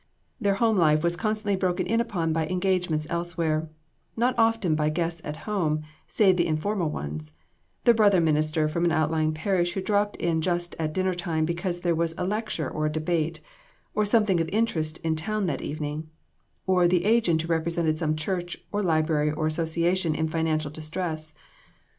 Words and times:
Their 0.39 0.55
home 0.55 0.77
life 0.77 1.03
was 1.03 1.15
con 1.15 1.35
stantly 1.35 1.59
broken 1.59 1.85
in 1.85 2.01
upon 2.01 2.33
by 2.33 2.47
engagements 2.47 3.05
elsewhere, 3.07 3.69
not 4.17 4.33
often 4.35 4.73
by 4.73 4.89
guests 4.89 5.21
at 5.23 5.35
home, 5.45 5.83
save 6.07 6.37
the 6.37 6.47
informal 6.47 6.89
ones 6.89 7.33
the 7.83 7.93
brother 7.93 8.19
minister 8.19 8.67
from 8.67 8.83
an 8.83 8.91
outlying 8.91 9.31
par 9.31 9.57
ish 9.57 9.73
who 9.73 9.79
dropped 9.81 10.15
in 10.15 10.41
just 10.41 10.75
at 10.79 10.91
dinner 10.93 11.13
time 11.13 11.45
because 11.45 11.81
there 11.81 11.93
was 11.93 12.15
a 12.17 12.25
lecture 12.25 12.67
or 12.67 12.87
a 12.87 12.91
debate, 12.91 13.41
or 13.93 14.03
something 14.03 14.39
of 14.41 14.49
interest 14.49 14.97
in 15.03 15.15
town 15.15 15.45
that 15.45 15.61
evening; 15.61 16.09
or 16.65 16.87
the 16.87 17.05
agent 17.05 17.43
who 17.43 17.47
represented 17.49 17.99
some 17.99 18.15
church 18.15 18.57
or 18.71 18.81
library 18.81 19.31
or 19.31 19.45
association 19.45 20.15
in 20.15 20.27
financial 20.27 20.71
distress. 20.71 21.35